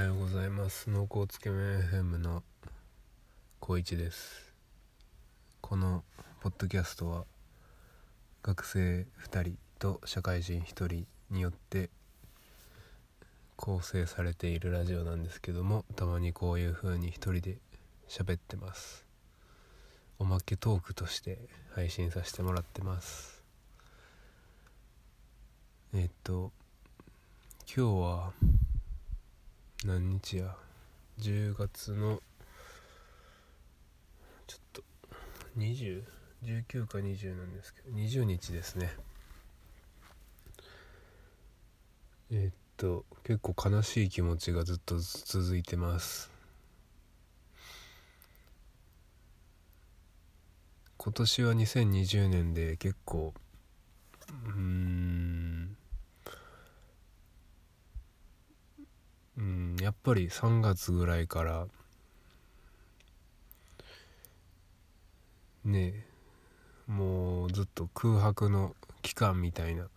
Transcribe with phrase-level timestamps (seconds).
[0.00, 0.88] はようございます。
[0.88, 2.42] 濃厚つけ麺 FM の
[3.58, 4.50] 高一です。
[5.60, 6.04] この
[6.40, 7.26] ポッドキャストは
[8.42, 11.90] 学生2人と社会人1人によって
[13.56, 17.58] 構成されているラジオなんですけどもたまにこういう風に一人で
[18.08, 19.04] 喋ってます。
[20.18, 21.40] おまけトークとして
[21.74, 23.44] 配信させてもらってます。
[25.92, 26.52] えっと
[27.66, 28.32] 今日は
[29.84, 30.54] 何日や
[31.20, 32.20] ？10月の
[34.46, 34.82] ちょっと
[35.56, 38.94] 2019か20なんですけど20日ですね。
[42.30, 46.30] えっと結構悲しい気持ちがずっと続いてます。
[50.98, 53.32] 今年は2020年で結構
[54.44, 55.76] うん
[59.38, 61.66] うんやっぱり3月ぐらいから
[65.64, 66.06] ね
[66.86, 69.88] もうずっと空白の期間みたいな。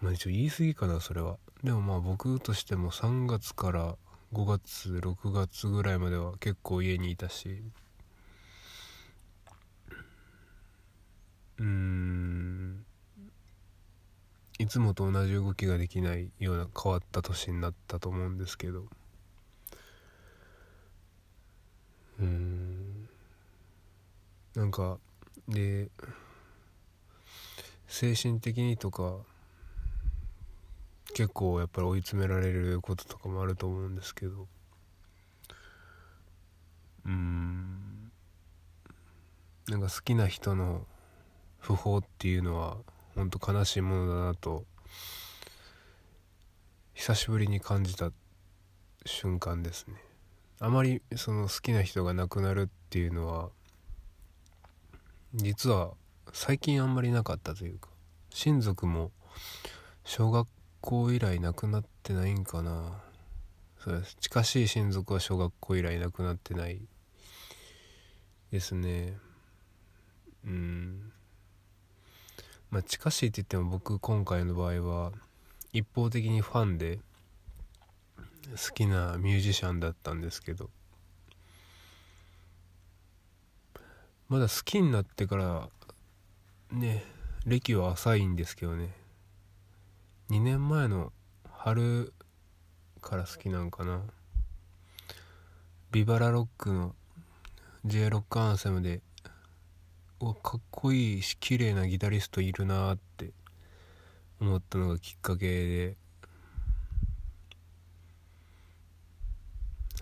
[0.00, 1.38] まあ一応言い過ぎかなそれは。
[1.64, 3.96] でもまあ僕としても3月から
[4.32, 7.64] 5月6月ぐらいまでは結構家にいたし。
[11.58, 12.23] うん。
[14.58, 18.84] いつもと同じ動きができないような変わった年になったと思うんですけど。
[22.20, 23.08] うん。
[24.54, 24.98] なんか
[25.48, 25.88] で
[27.88, 29.16] 精神的にとか
[31.14, 34.46] 結構やっぱり追い詰められることとかもあると思うんですけど。
[37.06, 38.10] うん。
[39.68, 40.86] なんか好きな人の
[41.62, 42.76] 訃報っていうのは
[43.14, 44.64] 本当悲しいものだなと
[46.94, 48.10] 久しぶりに感じた
[49.06, 49.94] 瞬間ですね。
[50.60, 53.50] あまりその好きな人が亡くなるっていうのは
[55.34, 55.92] 実は
[56.32, 57.90] 最近あんまりなかったというか
[58.30, 59.10] 親族も
[60.04, 60.48] 小学
[60.80, 63.00] 校以来亡くなってないんかな。
[63.78, 64.16] そうです。
[64.20, 66.80] 近しい親族は小学校以来亡くなってない
[68.50, 69.18] ですね。
[70.46, 71.12] うん。
[72.74, 75.12] まあ、近しいって言っても僕今回の場合は
[75.72, 76.98] 一方的にファンで
[78.16, 80.70] 好きなミュージシャンだったんですけど
[84.28, 85.68] まだ好きになってから
[86.72, 87.04] ね
[87.46, 88.88] 歴は浅いんですけどね。
[90.30, 91.12] 2年前の
[91.52, 92.12] 春
[93.00, 94.00] から好きなんかな。
[95.92, 96.96] ビバラロックの
[97.84, 99.00] J ロックアンセムで
[100.24, 103.32] わかっこいいし綺麗なギタリストいるなって
[104.40, 105.96] 思ったのがきっかけで。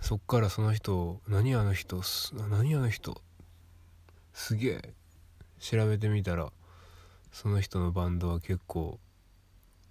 [0.01, 2.01] そっからその人何あの人
[2.49, 3.21] 何あの人
[4.33, 4.93] すげえ
[5.59, 6.51] 調べてみたら
[7.31, 8.99] その人のバンドは結構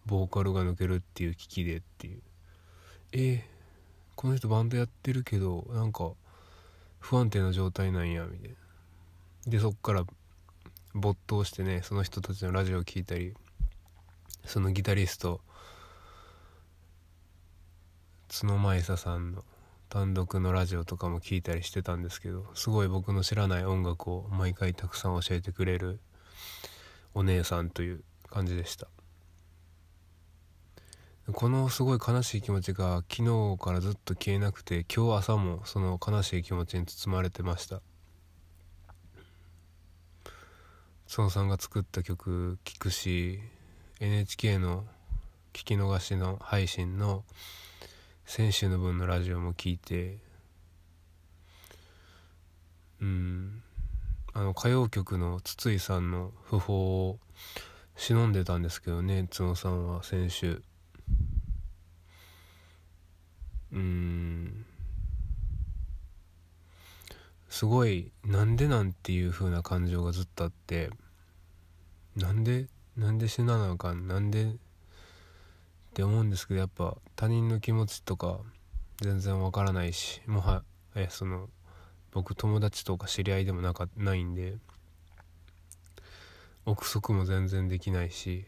[0.06, 2.22] ボーカルが抜けるっていう危機でっていう。
[3.12, 3.43] えー、
[4.16, 6.12] この人バンドやってるけどなんか
[7.00, 8.56] 不安定な状態なんやみたいな。
[9.47, 10.06] でそっから
[10.95, 13.35] 没頭してねその人たちのラジオを聴いたり
[14.45, 15.41] そのギタリスト
[18.29, 19.45] 角舞沙さんの
[19.89, 26.01] 単独のラジオとかも聞いたりしてたんですけどすごい僕の知らない音楽を毎回たくさん教えてくれる
[27.15, 28.89] お姉さんという感じでした。
[31.31, 37.81] このすごい悲しい気持ちが昨日からずっと消えなくて今日朝もその悲しい気持ちに包まれてました。
[41.15, 43.39] 孫さんが作った曲聴くし
[44.00, 44.84] NHK の
[45.53, 47.25] 聞き逃しの配信の
[48.25, 50.17] 先週の分のラジオも聞いて
[53.03, 53.62] うん
[54.33, 57.19] あの歌謡曲の筒井さんの訃報を
[57.94, 60.62] 忍んでたんですけどね角さんは先週
[63.70, 64.64] うん。
[67.50, 70.88] すごいなんでなんていう風な感情がずっとあって。
[72.17, 72.67] なんで
[72.97, 74.44] なんで死ななあかんなんで？
[74.44, 78.38] って思うんですけどやっぱ他人の気持ちとか
[79.03, 80.62] 全然わからないしもは
[80.94, 81.49] やその
[82.12, 84.56] 僕友達とか知り合いでもなかないんで
[86.64, 88.44] 憶測も全然できないし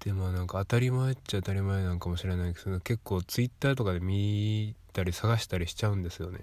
[0.00, 6.40] でまあなんか当たり前っちゃ当たり前なんかもしれないけど結構ツイッターとかで見たり探したりしちゃうんですよね。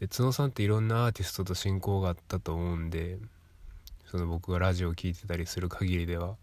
[0.00, 3.18] で角さんっていろんなアーティストと親交があったと思うんで
[4.10, 6.36] その僕がラジオを聴いてたりする限りでは。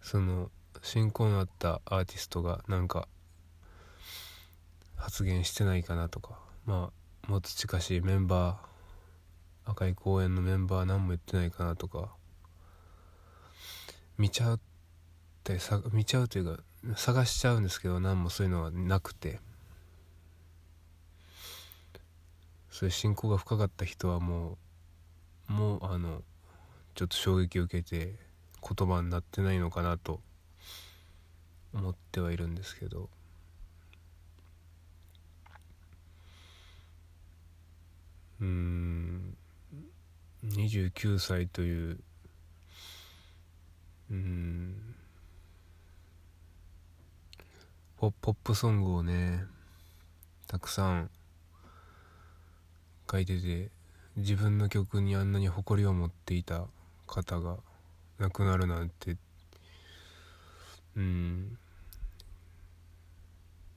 [0.00, 0.50] その
[0.82, 3.08] 親交のあったアーティストがなんか
[4.96, 6.38] 発言してないかなとか。
[6.64, 6.90] ま
[7.26, 12.10] あもっと近しいメンバー赤い公園のメンバー何も言ってないかなとか。
[14.16, 14.58] 見ちゃうっ
[15.44, 15.58] て
[15.92, 16.62] 見ちゃうというか
[16.96, 19.40] 探しちゃうんですけど何もそういうのはなくて。
[22.78, 24.56] そういう信仰が深かった人はも
[25.50, 26.22] うもうあの
[26.94, 28.14] ちょっと衝撃を受けて
[28.62, 30.20] 言葉になってないのかなと
[31.74, 33.08] 思ってはいるんですけど。
[38.40, 39.36] うん
[40.44, 41.98] 29歳という
[44.12, 44.94] うん
[47.96, 49.42] ポポップソングをね
[50.46, 51.10] たくさん
[53.10, 53.70] 書いてて
[54.16, 56.66] 自分の曲にあんなに誇りを持っていた
[57.06, 57.56] 方が
[58.18, 59.16] 亡くなるなんて
[60.96, 61.58] うん。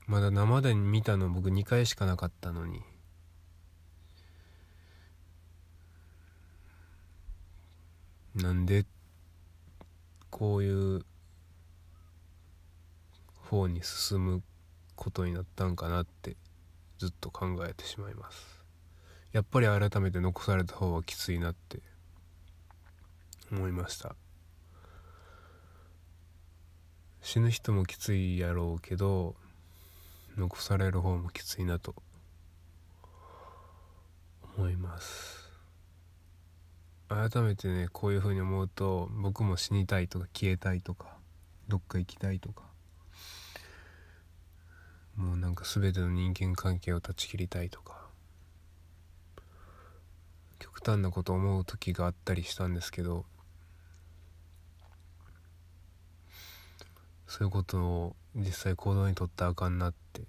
[0.06, 2.82] まだ生で見たの僕2回しかなかったのに。
[8.34, 8.84] なんで
[10.30, 11.04] こういう
[13.50, 14.42] 方に進む
[14.96, 16.36] ことになったんかなって
[16.98, 18.61] ずっと考えてしまいます。
[19.32, 21.80] やっぱり改めて残された方はきついなって
[23.50, 24.14] 思いました。
[27.22, 29.36] 死ぬ人もきついやろうけど
[30.36, 31.94] 残される方もきついなと
[34.56, 35.50] 思います。
[37.08, 41.16] 改めてねこういうふうに思うと僕も死にたいとか消えたいとか
[41.68, 42.64] どっか行きたいとか
[45.16, 48.01] もうなんか全ての人間関係を断ち切りたいとか
[50.82, 53.24] 極端なこと思う時があったりしたんですけど
[57.28, 60.22] そういうことを実際行動にとったらあかんなって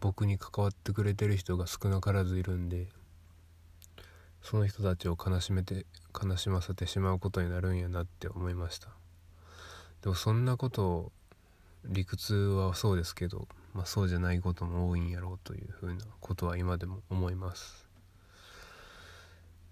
[0.00, 2.88] 僕に関わってくれてる人が少なからずいるんで
[4.42, 8.88] その人たちを悲しめて悲しませてしまうことになるんやなって思いました。
[10.02, 11.12] でもそんなことを
[11.84, 17.89] 理屈はそうですけど、まあ、そうじゃないことも多いんやろうというふうなことは今でも思います。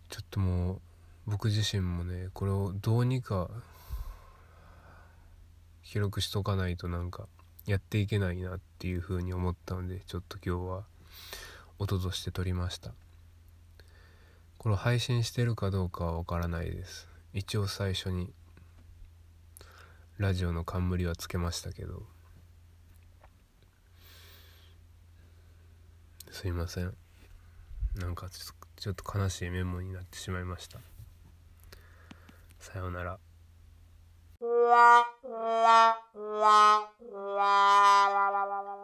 [0.09, 0.81] ちょっともう
[1.27, 3.51] 僕自身もねこれをどうにか
[5.83, 7.27] 記録しとかないとなんか
[7.67, 10.85] やっていけないなっていうふうに思ったのでちょっと今日は
[11.79, 12.93] 音として撮りました。
[14.59, 17.07] これ配信してるかどうかはわからないです。
[17.33, 18.33] 一応最初に
[20.17, 22.03] ラジオの冠はつけましたけど。
[26.31, 26.95] すいません。
[27.99, 30.79] なんかちょっと悲しいメモになってしまいました。
[32.61, 33.19] さようなら「